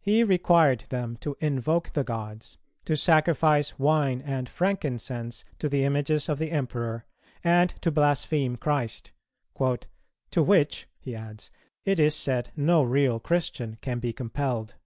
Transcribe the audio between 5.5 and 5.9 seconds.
to the